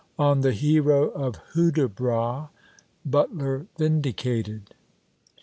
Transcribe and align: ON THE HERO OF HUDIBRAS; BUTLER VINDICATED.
ON 0.17 0.41
THE 0.41 0.51
HERO 0.51 1.09
OF 1.11 1.35
HUDIBRAS; 1.53 2.47
BUTLER 3.05 3.67
VINDICATED. 3.77 4.73